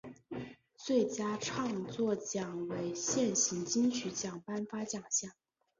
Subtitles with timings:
[0.77, 5.31] 最佳创作奖为现行金曲奖颁发奖项。